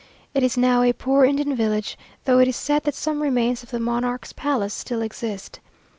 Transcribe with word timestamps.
It 0.33 0.41
is 0.41 0.57
now 0.57 0.81
a 0.81 0.93
poor 0.93 1.25
Indian 1.25 1.55
village, 1.55 1.95
though 2.25 2.39
it 2.39 2.47
is 2.47 2.55
said 2.55 2.85
that 2.85 2.95
some 2.95 3.21
remains 3.21 3.61
of 3.61 3.69
the 3.69 3.79
monarch's 3.79 4.33
palace 4.33 4.73
still 4.73 5.03
exist. 5.03 5.59